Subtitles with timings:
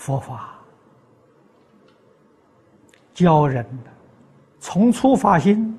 [0.00, 0.54] 佛法
[3.12, 3.90] 教人的，
[4.58, 5.78] 从初发心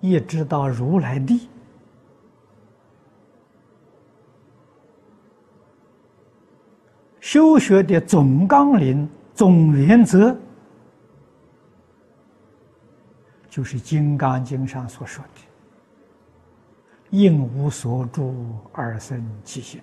[0.00, 1.48] 一直到如来地，
[7.18, 10.36] 修学的总纲领、总原则，
[13.50, 15.40] 就是《金刚经》上所说的。
[17.10, 19.82] 应无所住而生其心。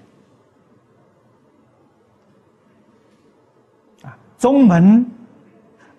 [4.09, 5.05] 啊，宗门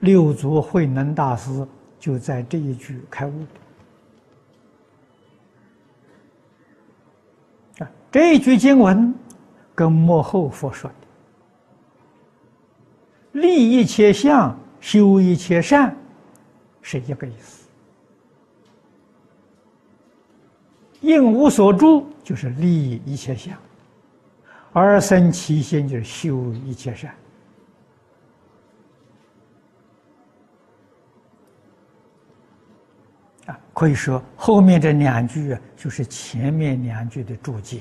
[0.01, 1.67] 六祖慧能大师
[1.99, 3.33] 就在这一句开悟
[7.79, 7.85] 的。
[7.85, 9.15] 啊，这一句经文
[9.75, 10.97] 跟幕后佛说的
[13.41, 15.95] “立一切相，修一切善”
[16.83, 17.61] 是一个意思。
[21.01, 23.55] 应无所住，就是利一切相；
[24.73, 27.15] 而生其心，就是修一切善。
[33.81, 37.81] 可以说后面这两句啊，就是前面两句的注解。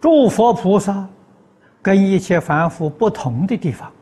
[0.00, 1.08] 诸佛菩萨
[1.80, 3.92] 跟一切凡夫不同的地方。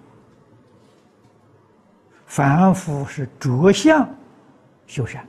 [2.25, 4.09] 凡夫是着相
[4.87, 5.23] 修善，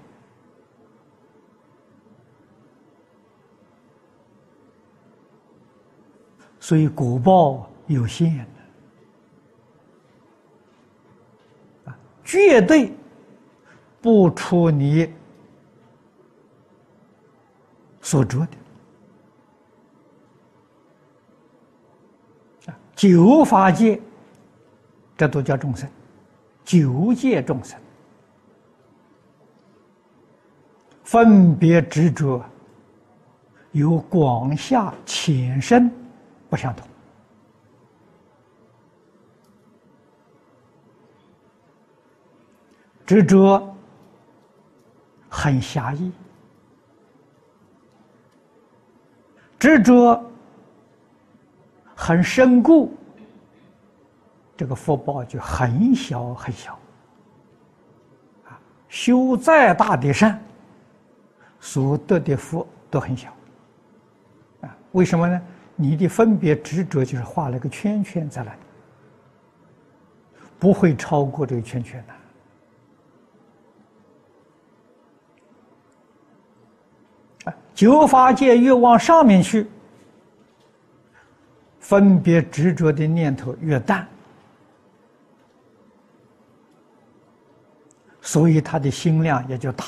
[6.62, 8.46] 所以果报有限的
[11.92, 11.98] 啊，
[12.32, 12.94] 绝对
[14.02, 15.14] 不出你
[18.00, 18.48] 所着的
[22.72, 24.00] 啊，九法界，
[25.18, 25.90] 这都叫众生。
[26.64, 27.78] 九界众生
[31.04, 32.42] 分别执着，
[33.74, 35.92] 有广下浅深
[36.50, 36.88] 不相同。
[43.12, 43.76] 执着
[45.28, 46.14] 很狭义，
[49.60, 50.24] 执着
[51.94, 52.96] 很深固。
[54.56, 56.80] 这个福报就很小很小，
[58.46, 58.58] 啊，
[58.88, 60.42] 修再大的善，
[61.60, 63.30] 所得的福都很小，
[64.62, 65.42] 啊，为什么呢？
[65.76, 68.60] 你的分别执着就是画了个圈圈在那里，
[70.58, 72.14] 不会超过这个圈圈的。
[77.82, 79.66] 九法界越往上面去，
[81.80, 84.08] 分别执着的念头越淡。
[88.22, 89.86] 所以他的心量也就大，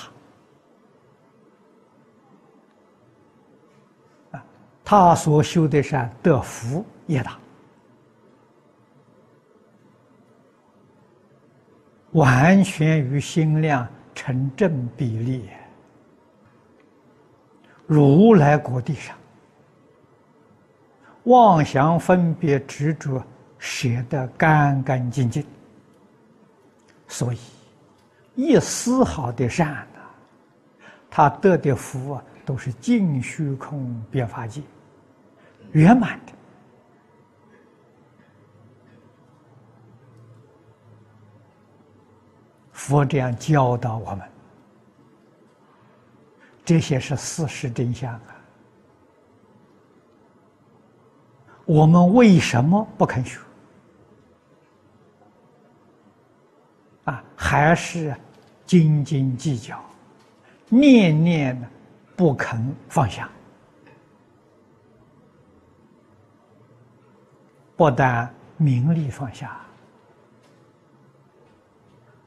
[4.32, 4.44] 啊，
[4.84, 7.38] 他所修的善得福也大，
[12.14, 15.48] 完全与心量成正比例。
[17.86, 19.16] 如来国地上，
[21.24, 23.24] 妄想分别执着
[23.58, 25.46] 舍得干干净净，
[27.08, 27.38] 所以。
[28.36, 30.00] 一丝毫的善呢，
[31.08, 34.60] 他得的福啊，都是尽虚空变法界
[35.72, 36.34] 圆满的。
[42.72, 44.28] 佛这样教导我们，
[46.66, 48.36] 这些是事实真相啊。
[51.66, 53.40] 我们为什么不肯学？
[57.06, 58.16] 啊，还是
[58.66, 59.82] 斤斤计较，
[60.70, 61.70] 念念
[62.16, 63.30] 不肯放下。
[67.76, 69.60] 不但名利放下，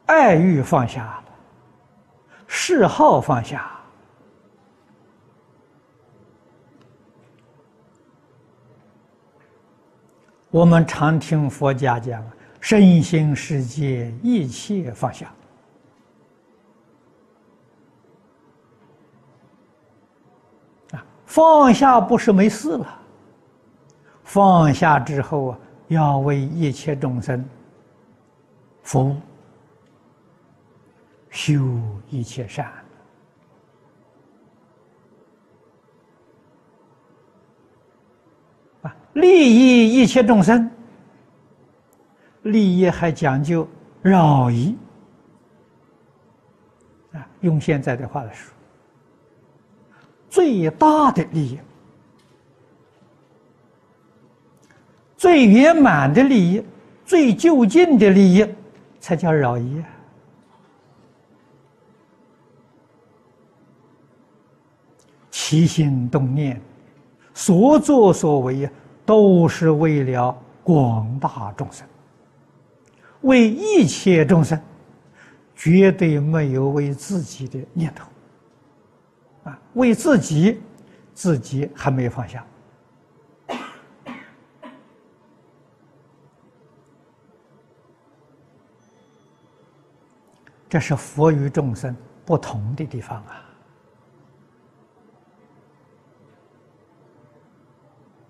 [0.06, 1.22] 爱欲放下，
[2.46, 3.75] 嗜好放下。
[10.56, 12.24] 我们常听佛家讲。
[12.58, 15.30] 身心世界一切放下
[20.92, 21.04] 啊！
[21.26, 22.98] 放下不是没事了，
[24.24, 25.58] 放下之后啊，
[25.88, 27.46] 要为一切众生
[28.82, 29.16] 服务，
[31.30, 31.52] 修
[32.08, 32.72] 一切善
[38.82, 40.70] 啊，利益一切众生。
[42.42, 43.66] 利益还讲究
[44.02, 44.76] 饶益
[47.12, 47.26] 啊！
[47.40, 48.54] 用现在的话来说，
[50.28, 51.58] 最大的利益、
[55.16, 56.62] 最圆满的利益、
[57.04, 58.46] 最就近的利益，
[59.00, 59.82] 才叫饶益。
[65.30, 66.60] 起心动念，
[67.34, 68.70] 所作所为呀，
[69.06, 71.86] 都是为了广大众生，
[73.20, 74.60] 为一切众生，
[75.54, 78.08] 绝对没有为自己的念头。
[79.44, 80.60] 啊，为自己，
[81.14, 82.44] 自己还没有放下。
[90.68, 93.45] 这是佛与众生不同的地方啊。